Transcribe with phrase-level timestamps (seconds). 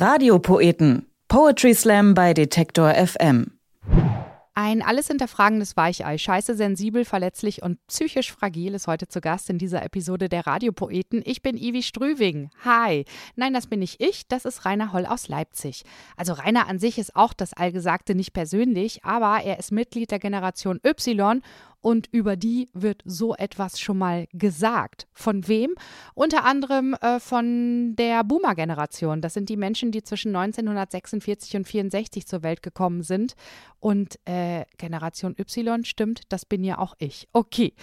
[0.00, 1.06] Radiopoeten.
[1.26, 3.58] Poetry Slam bei Detektor FM.
[4.54, 9.58] Ein alles hinterfragendes Weichei, scheiße sensibel, verletzlich und psychisch fragil ist heute zu Gast in
[9.58, 11.22] dieser Episode der Radiopoeten.
[11.24, 12.50] Ich bin Ivi Strüving.
[12.64, 13.04] Hi.
[13.34, 15.82] Nein, das bin nicht ich, das ist Rainer Holl aus Leipzig.
[16.16, 20.20] Also Rainer an sich ist auch das Allgesagte nicht persönlich, aber er ist Mitglied der
[20.20, 21.42] Generation Y
[21.80, 25.06] und über die wird so etwas schon mal gesagt.
[25.12, 25.74] Von wem?
[26.14, 29.20] Unter anderem äh, von der Boomer-Generation.
[29.20, 33.34] Das sind die Menschen, die zwischen 1946 und 64 zur Welt gekommen sind.
[33.80, 37.28] Und äh, Generation Y stimmt, das bin ja auch ich.
[37.32, 37.74] Okay.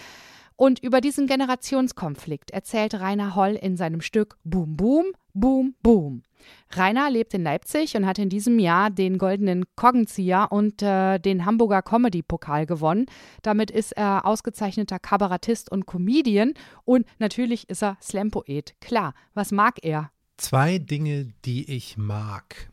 [0.56, 6.22] Und über diesen Generationskonflikt erzählt Rainer Holl in seinem Stück Boom Boom, Boom Boom.
[6.70, 11.44] Rainer lebt in Leipzig und hat in diesem Jahr den Goldenen Koggenzieher und äh, den
[11.44, 13.06] Hamburger Comedy-Pokal gewonnen.
[13.42, 16.54] Damit ist er ausgezeichneter Kabarettist und Comedian
[16.84, 18.74] und natürlich ist er Slam-Poet.
[18.80, 20.10] Klar, was mag er?
[20.36, 22.70] Zwei Dinge, die ich mag.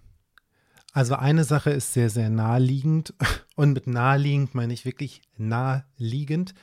[0.92, 3.14] Also eine Sache ist sehr, sehr naheliegend
[3.56, 6.54] und mit naheliegend meine ich wirklich naheliegend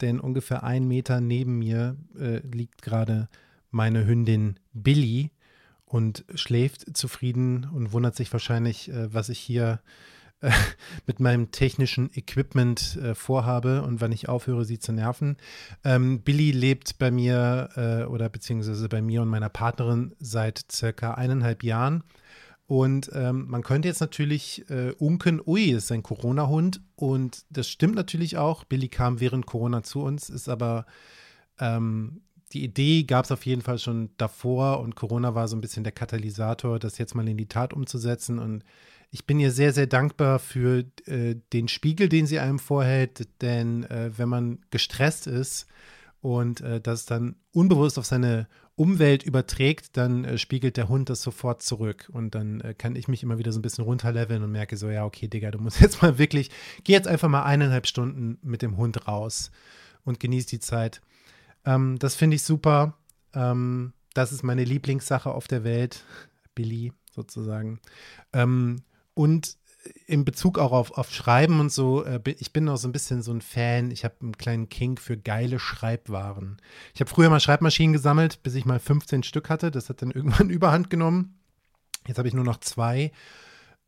[0.00, 3.28] denn ungefähr einen Meter neben mir äh, liegt gerade
[3.70, 5.30] meine Hündin Billy
[5.96, 9.80] und schläft zufrieden und wundert sich wahrscheinlich, äh, was ich hier
[10.42, 10.50] äh,
[11.06, 15.38] mit meinem technischen Equipment äh, vorhabe und wann ich aufhöre, sie zu nerven.
[15.84, 21.62] Ähm, Billy lebt bei mir oder beziehungsweise bei mir und meiner Partnerin seit circa eineinhalb
[21.62, 22.04] Jahren.
[22.66, 26.82] Und ähm, man könnte jetzt natürlich äh, unken, ui, ist ein Corona-Hund.
[26.94, 28.64] Und das stimmt natürlich auch.
[28.64, 30.84] Billy kam während Corona zu uns, ist aber
[31.58, 32.20] ähm,
[32.52, 35.84] die Idee gab es auf jeden Fall schon davor und Corona war so ein bisschen
[35.84, 38.38] der Katalysator, das jetzt mal in die Tat umzusetzen.
[38.38, 38.64] Und
[39.10, 43.84] ich bin ihr sehr, sehr dankbar für äh, den Spiegel, den sie einem vorhält, denn
[43.84, 45.66] äh, wenn man gestresst ist
[46.20, 51.22] und äh, das dann unbewusst auf seine Umwelt überträgt, dann äh, spiegelt der Hund das
[51.22, 52.10] sofort zurück.
[52.12, 54.90] Und dann äh, kann ich mich immer wieder so ein bisschen runterleveln und merke so,
[54.90, 56.50] ja, okay, Digga, du musst jetzt mal wirklich,
[56.84, 59.50] geh jetzt einfach mal eineinhalb Stunden mit dem Hund raus
[60.04, 61.00] und genieß die Zeit.
[61.66, 62.96] Ähm, das finde ich super.
[63.34, 66.04] Ähm, das ist meine Lieblingssache auf der Welt.
[66.54, 67.80] Billy sozusagen.
[68.32, 68.82] Ähm,
[69.14, 69.56] und
[70.06, 73.22] in Bezug auch auf, auf Schreiben und so, äh, ich bin auch so ein bisschen
[73.22, 73.90] so ein Fan.
[73.90, 76.56] Ich habe einen kleinen Kink für geile Schreibwaren.
[76.94, 79.70] Ich habe früher mal Schreibmaschinen gesammelt, bis ich mal 15 Stück hatte.
[79.70, 81.38] Das hat dann irgendwann überhand genommen.
[82.06, 83.12] Jetzt habe ich nur noch zwei.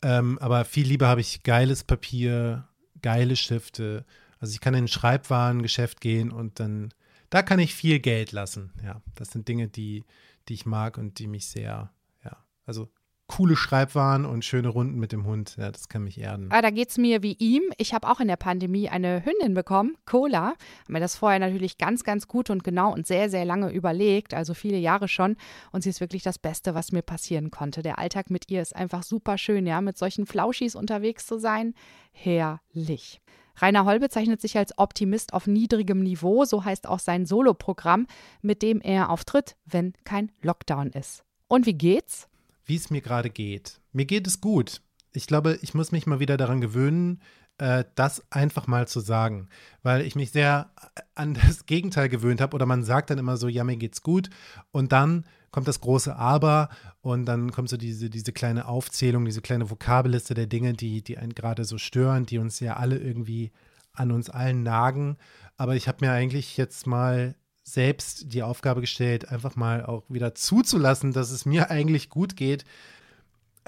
[0.02, 2.68] Ähm, aber viel lieber habe ich geiles Papier,
[3.02, 4.04] geile Stifte.
[4.38, 6.94] Also ich kann in ein Schreibwarengeschäft gehen und dann,
[7.30, 8.72] da kann ich viel Geld lassen.
[8.82, 10.04] Ja, das sind Dinge, die,
[10.48, 11.92] die ich mag und die mich sehr,
[12.24, 12.88] ja, also
[13.28, 15.56] coole Schreibwaren und schöne Runden mit dem Hund.
[15.58, 16.48] Ja, das kann mich erden.
[16.50, 17.62] Ah, da geht es mir wie ihm.
[17.76, 20.54] Ich habe auch in der Pandemie eine Hündin bekommen, Cola.
[20.80, 24.32] Habe mir das vorher natürlich ganz, ganz gut und genau und sehr, sehr lange überlegt,
[24.32, 25.36] also viele Jahre schon.
[25.72, 27.82] Und sie ist wirklich das Beste, was mir passieren konnte.
[27.82, 31.74] Der Alltag mit ihr ist einfach super schön, ja, mit solchen Flauschis unterwegs zu sein.
[32.12, 33.20] Herrlich.
[33.60, 38.06] Rainer Holl bezeichnet sich als Optimist auf niedrigem Niveau, so heißt auch sein Soloprogramm,
[38.42, 41.24] mit dem er auftritt, wenn kein Lockdown ist.
[41.48, 42.28] Und wie geht's?
[42.68, 43.80] wie es mir gerade geht.
[43.92, 44.82] Mir geht es gut.
[45.12, 47.20] Ich glaube, ich muss mich mal wieder daran gewöhnen,
[47.58, 49.48] äh, das einfach mal zu sagen,
[49.82, 50.70] weil ich mich sehr
[51.14, 54.30] an das Gegenteil gewöhnt habe oder man sagt dann immer so, ja, mir geht's gut
[54.70, 56.68] und dann kommt das große Aber
[57.00, 61.18] und dann kommt so diese, diese kleine Aufzählung, diese kleine Vokabelliste der Dinge, die, die
[61.18, 63.50] einen gerade so stören, die uns ja alle irgendwie
[63.92, 65.16] an uns allen nagen.
[65.56, 70.34] Aber ich habe mir eigentlich jetzt mal selbst die Aufgabe gestellt, einfach mal auch wieder
[70.34, 72.64] zuzulassen, dass es mir eigentlich gut geht.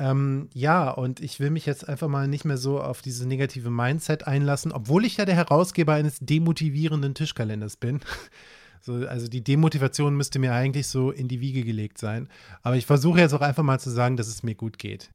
[0.01, 3.69] Ähm, ja, und ich will mich jetzt einfach mal nicht mehr so auf dieses negative
[3.69, 8.01] Mindset einlassen, obwohl ich ja der Herausgeber eines demotivierenden Tischkalenders bin.
[8.83, 12.31] So, also die Demotivation müsste mir eigentlich so in die Wiege gelegt sein.
[12.63, 15.11] Aber ich versuche jetzt auch einfach mal zu sagen, dass es mir gut geht.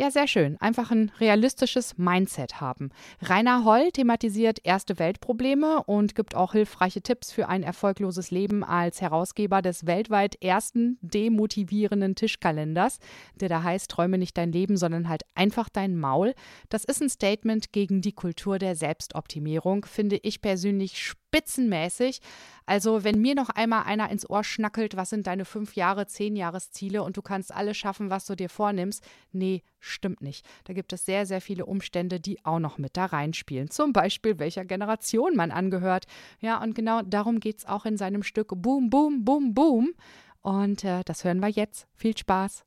[0.00, 0.56] Ja, sehr schön.
[0.62, 2.88] Einfach ein realistisches Mindset haben.
[3.20, 9.02] Rainer Holl thematisiert erste Weltprobleme und gibt auch hilfreiche Tipps für ein erfolgloses Leben als
[9.02, 12.98] Herausgeber des weltweit ersten demotivierenden Tischkalenders,
[13.34, 16.32] der da heißt Träume nicht dein Leben, sondern halt einfach dein Maul.
[16.70, 20.98] Das ist ein Statement gegen die Kultur der Selbstoptimierung, finde ich persönlich
[21.30, 22.20] spitzenmäßig.
[22.66, 26.36] Also, wenn mir noch einmal einer ins Ohr schnackelt, was sind deine fünf Jahre, zehn
[26.36, 30.46] Jahresziele und du kannst alles schaffen, was du dir vornimmst, nee, stimmt nicht.
[30.64, 33.70] Da gibt es sehr, sehr viele Umstände, die auch noch mit da reinspielen.
[33.70, 36.06] Zum Beispiel, welcher Generation man angehört.
[36.40, 39.94] Ja, und genau darum geht es auch in seinem Stück Boom, Boom, Boom, Boom.
[40.42, 41.86] Und äh, das hören wir jetzt.
[41.94, 42.64] Viel Spaß.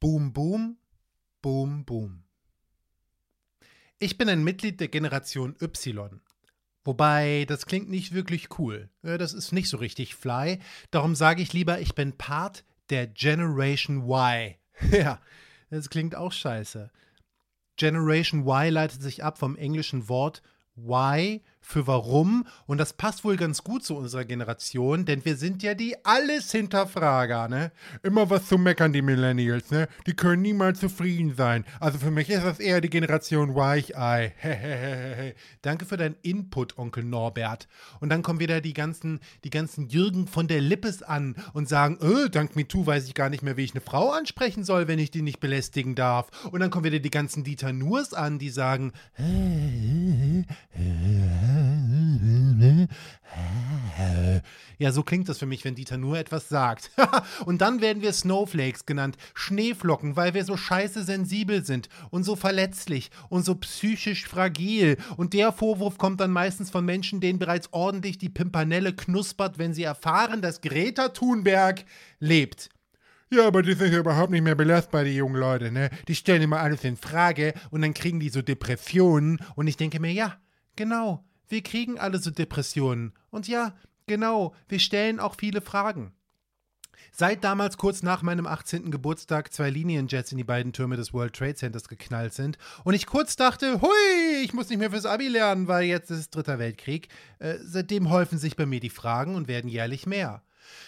[0.00, 0.76] Boom, boom,
[1.40, 2.24] boom, boom.
[3.98, 6.20] Ich bin ein Mitglied der Generation Y.
[6.84, 8.90] Wobei, das klingt nicht wirklich cool.
[9.02, 10.58] Das ist nicht so richtig fly.
[10.90, 14.54] Darum sage ich lieber, ich bin Part der Generation Y.
[14.90, 15.20] Ja,
[15.70, 16.90] das klingt auch scheiße.
[17.76, 20.42] Generation Y leitet sich ab vom englischen Wort
[20.76, 22.46] Why für warum.
[22.66, 26.52] Und das passt wohl ganz gut zu unserer Generation, denn wir sind ja die alles
[26.52, 27.72] Hinterfrager, ne?
[28.02, 29.88] Immer was zu meckern, die Millennials, ne?
[30.06, 31.64] Die können niemals zufrieden sein.
[31.80, 34.34] Also für mich ist das eher die Generation Weichei.
[35.62, 37.66] Danke für deinen Input, Onkel Norbert.
[38.00, 41.98] Und dann kommen wieder die ganzen, die ganzen Jürgen von der Lippes an und sagen,
[42.00, 44.98] äh, dank MeToo weiß ich gar nicht mehr, wie ich eine Frau ansprechen soll, wenn
[44.98, 46.28] ich die nicht belästigen darf.
[46.50, 48.92] Und dann kommen wieder die ganzen Dieter Nurs an, die sagen,
[54.78, 56.90] ja, so klingt das für mich, wenn Dieter nur etwas sagt.
[57.46, 62.36] und dann werden wir Snowflakes genannt, Schneeflocken, weil wir so scheiße sensibel sind und so
[62.36, 64.96] verletzlich und so psychisch fragil.
[65.16, 69.74] Und der Vorwurf kommt dann meistens von Menschen, denen bereits ordentlich die Pimpanelle knuspert, wenn
[69.74, 71.84] sie erfahren, dass Greta Thunberg
[72.18, 72.68] lebt.
[73.30, 75.90] Ja, aber die sind ja überhaupt nicht mehr belastbar, die jungen Leute, ne?
[76.06, 79.40] Die stellen immer alles in Frage und dann kriegen die so Depressionen.
[79.56, 80.36] Und ich denke mir, ja,
[80.76, 83.12] genau, wir kriegen alle so Depressionen.
[83.30, 83.74] Und ja,
[84.06, 86.12] genau, wir stellen auch viele Fragen.
[87.12, 88.90] Seit damals kurz nach meinem 18.
[88.90, 93.06] Geburtstag zwei Linienjets in die beiden Türme des World Trade Centers geknallt sind und ich
[93.06, 97.08] kurz dachte, hui, ich muss nicht mehr fürs Abi lernen, weil jetzt ist Dritter Weltkrieg,
[97.38, 100.42] äh, seitdem häufen sich bei mir die Fragen und werden jährlich mehr.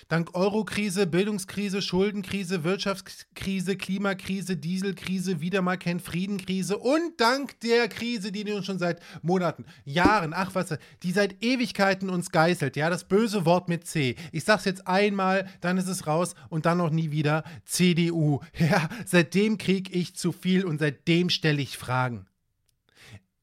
[0.08, 8.32] Dank Eurokrise, Bildungskrise, Schuldenkrise, Wirtschaftskrise, Klimakrise, Dieselkrise, wieder mal kein Friedenkrise und dank der Krise,
[8.32, 13.08] die uns schon seit Monaten, Jahren, ach was, die seit Ewigkeiten uns geißelt, ja, das
[13.08, 14.16] böse Wort mit C.
[14.32, 18.40] Ich sag's jetzt einmal, dann ist es raus und dann noch nie wieder CDU.
[18.58, 22.26] Ja, seitdem krieg ich zu viel und seitdem stelle ich Fragen.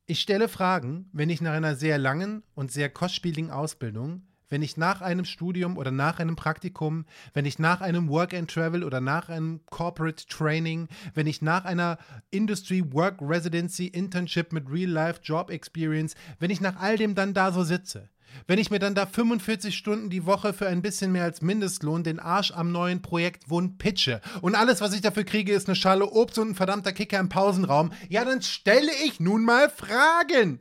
[0.05, 4.77] Ich stelle Fragen, wenn ich nach einer sehr langen und sehr kostspieligen Ausbildung wenn ich
[4.77, 9.01] nach einem Studium oder nach einem Praktikum, wenn ich nach einem Work and Travel oder
[9.01, 11.97] nach einem Corporate Training, wenn ich nach einer
[12.29, 17.33] Industry Work Residency Internship mit Real Life Job Experience, wenn ich nach all dem dann
[17.33, 18.09] da so sitze,
[18.45, 22.03] wenn ich mir dann da 45 Stunden die Woche für ein bisschen mehr als Mindestlohn
[22.03, 25.75] den Arsch am neuen Projekt Wund pitche und alles, was ich dafür kriege, ist eine
[25.75, 30.59] Schale Obst und ein verdammter Kicker im Pausenraum, ja, dann stelle ich nun mal Fragen.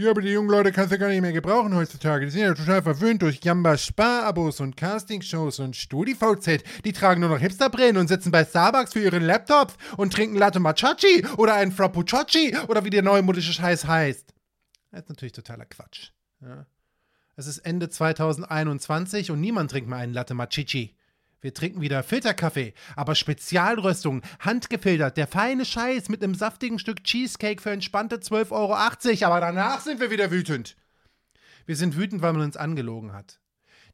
[0.00, 2.24] Ja, aber die jungen Leute kannst du gar nicht mehr gebrauchen heutzutage.
[2.24, 6.62] Die sind ja total verwöhnt durch Jambas Sparabos und Castingshows und StudiVZ.
[6.84, 10.60] Die tragen nur noch Hipsterbrillen und sitzen bei Starbucks für ihre Laptops und trinken Latte
[10.60, 14.32] Machachi oder einen Frappucciochi oder wie der neue modische Scheiß heißt.
[14.92, 16.12] Das ist natürlich totaler Quatsch.
[16.42, 16.64] Ja.
[17.34, 20.94] Es ist Ende 2021 und niemand trinkt mehr einen Latte Machichi.
[21.40, 27.62] Wir trinken wieder Filterkaffee, aber Spezialröstung, handgefiltert, der feine Scheiß mit einem saftigen Stück Cheesecake
[27.62, 28.74] für entspannte 12,80 Euro.
[29.26, 30.76] Aber danach sind wir wieder wütend.
[31.64, 33.38] Wir sind wütend, weil man uns angelogen hat.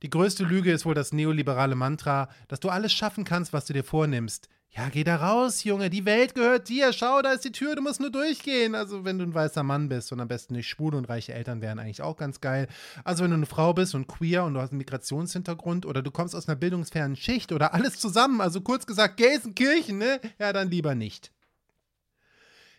[0.02, 3.72] Die größte Lüge ist wohl das neoliberale Mantra, dass du alles schaffen kannst, was du
[3.72, 4.48] dir vornimmst.
[4.76, 6.92] Ja, geh da raus, Junge, die Welt gehört dir.
[6.92, 8.74] Schau, da ist die Tür, du musst nur durchgehen.
[8.74, 11.60] Also, wenn du ein weißer Mann bist und am besten nicht schwul und reiche Eltern
[11.60, 12.66] wären eigentlich auch ganz geil.
[13.04, 16.10] Also, wenn du eine Frau bist und queer und du hast einen Migrationshintergrund oder du
[16.10, 20.20] kommst aus einer bildungsfernen Schicht oder alles zusammen, also kurz gesagt, Gelsenkirchen, ne?
[20.40, 21.30] Ja, dann lieber nicht.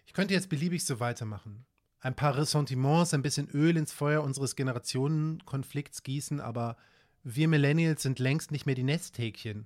[0.06, 1.66] Ich könnte jetzt beliebig so weitermachen.
[2.02, 6.76] Ein paar Ressentiments, ein bisschen Öl ins Feuer unseres Generationenkonflikts gießen, aber
[7.24, 9.66] wir Millennials sind längst nicht mehr die Nesthäkchen.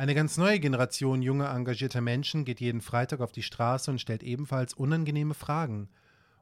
[0.00, 4.22] Eine ganz neue Generation junger, engagierter Menschen geht jeden Freitag auf die Straße und stellt
[4.22, 5.90] ebenfalls unangenehme Fragen.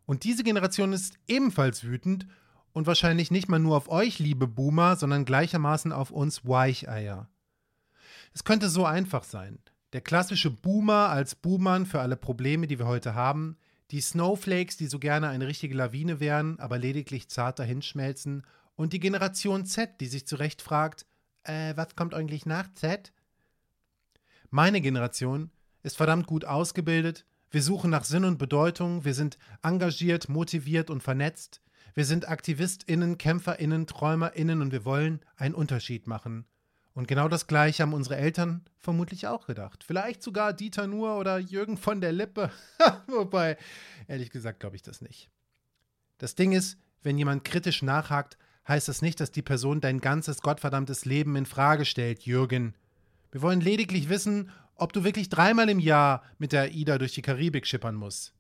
[0.07, 2.29] Und diese Generation ist ebenfalls wütend
[2.73, 7.29] und wahrscheinlich nicht mal nur auf euch, liebe Boomer, sondern gleichermaßen auf uns Weicheier.
[8.33, 9.59] Es könnte so einfach sein.
[9.93, 13.57] Der klassische Boomer als Boomern für alle Probleme, die wir heute haben,
[13.91, 19.01] die Snowflakes, die so gerne eine richtige Lawine wären, aber lediglich zart dahinschmelzen, und die
[19.01, 21.07] Generation Z, die sich zu Recht fragt,
[21.43, 23.13] äh, was kommt eigentlich nach Z?
[24.51, 25.51] Meine Generation
[25.83, 31.03] ist verdammt gut ausgebildet, wir suchen nach Sinn und Bedeutung, wir sind engagiert, motiviert und
[31.03, 31.63] vernetzt,
[31.95, 36.47] wir sind AktivistInnen, KämpferInnen, TräumerInnen und wir wollen einen Unterschied machen.
[36.95, 39.85] Und genau das Gleiche haben unsere Eltern vermutlich auch gedacht.
[39.85, 42.51] Vielleicht sogar Dieter Nuhr oder Jürgen von der Lippe.
[43.07, 43.57] Wobei,
[44.09, 45.31] ehrlich gesagt, glaube ich das nicht.
[46.19, 48.37] Das Ding ist, wenn jemand kritisch nachhakt,
[48.67, 52.75] heißt das nicht, dass die Person dein ganzes gottverdammtes Leben in Frage stellt, Jürgen.
[53.31, 57.23] Wir wollen lediglich wissen, ob du wirklich dreimal im Jahr mit der AIDA durch die
[57.23, 58.33] Karibik schippern musst.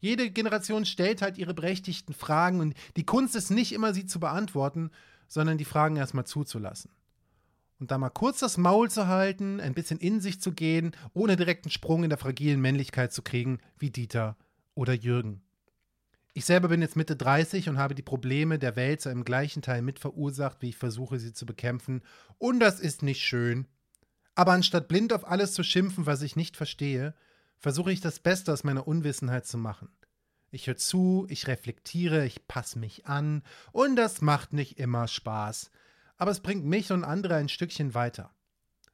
[0.00, 4.20] Jede Generation stellt halt ihre berechtigten Fragen und die Kunst ist nicht immer, sie zu
[4.20, 4.90] beantworten,
[5.28, 6.90] sondern die Fragen erstmal zuzulassen.
[7.78, 11.36] Und da mal kurz das Maul zu halten, ein bisschen in sich zu gehen, ohne
[11.36, 14.36] direkten Sprung in der fragilen Männlichkeit zu kriegen, wie Dieter
[14.74, 15.42] oder Jürgen.
[16.34, 19.62] Ich selber bin jetzt Mitte 30 und habe die Probleme der Welt so im gleichen
[19.62, 22.02] Teil mit verursacht, wie ich versuche, sie zu bekämpfen.
[22.38, 23.66] Und das ist nicht schön,
[24.34, 27.14] Aber anstatt blind auf alles zu schimpfen, was ich nicht verstehe,
[27.58, 29.88] versuche ich das Beste aus meiner Unwissenheit zu machen.
[30.50, 35.70] Ich höre zu, ich reflektiere, ich passe mich an und das macht nicht immer Spaß.
[36.16, 38.34] Aber es bringt mich und andere ein Stückchen weiter.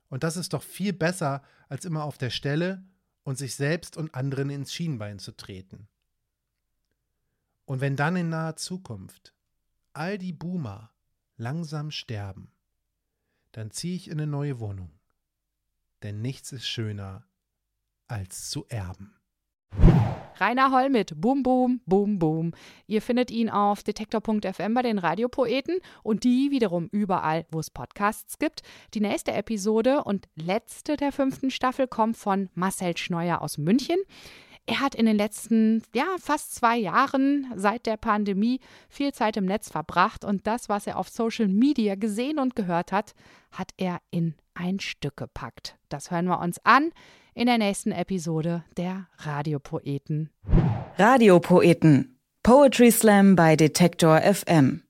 [0.09, 2.83] Und das ist doch viel besser, als immer auf der Stelle
[3.23, 5.89] und sich selbst und anderen ins Schienbein zu treten.
[7.65, 9.35] Und wenn dann in naher Zukunft
[9.93, 10.91] all die Boomer
[11.37, 12.51] langsam sterben,
[13.53, 15.00] dann ziehe ich in eine neue Wohnung.
[16.03, 17.27] Denn nichts ist schöner
[18.09, 19.15] als zu erben.
[20.41, 22.53] Rainer Holl mit Boom Boom Boom Boom.
[22.87, 28.39] Ihr findet ihn auf detektor.fm bei den Radiopoeten und die wiederum überall, wo es Podcasts
[28.39, 28.63] gibt.
[28.95, 33.99] Die nächste Episode und letzte der fünften Staffel kommt von Marcel Schneuer aus München.
[34.65, 39.45] Er hat in den letzten, ja, fast zwei Jahren seit der Pandemie viel Zeit im
[39.45, 43.15] Netz verbracht und das, was er auf Social Media gesehen und gehört hat,
[43.51, 45.77] hat er in ein Stück gepackt.
[45.89, 46.91] Das hören wir uns an
[47.35, 50.31] in der nächsten Episode der Radiopoeten.
[50.99, 52.19] Radiopoeten.
[52.43, 54.83] Poetry Slam bei Detektor FM.